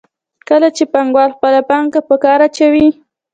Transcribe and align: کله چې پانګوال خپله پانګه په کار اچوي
کله 0.47 0.67
چې 0.75 0.83
پانګوال 0.93 1.29
خپله 1.37 1.61
پانګه 1.69 2.01
په 2.09 2.15
کار 2.23 2.39
اچوي 2.47 2.87